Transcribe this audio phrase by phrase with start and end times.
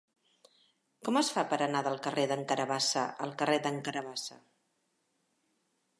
[1.09, 4.43] Com es fa per anar del carrer d'en Carabassa al carrer d'en Carabassa?